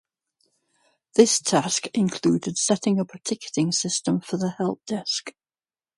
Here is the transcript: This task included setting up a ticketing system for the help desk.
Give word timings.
This 1.13 1.39
task 1.39 1.85
included 1.93 2.57
setting 2.57 2.99
up 2.99 3.13
a 3.13 3.19
ticketing 3.19 3.71
system 3.71 4.19
for 4.19 4.37
the 4.37 4.49
help 4.49 4.83
desk. 4.87 5.35